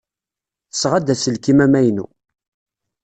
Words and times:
Tesɣa-d 0.71 1.13
aselkim 1.13 1.59
amaynu. 1.65 2.05